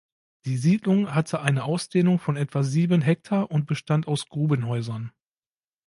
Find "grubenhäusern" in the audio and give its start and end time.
4.27-5.11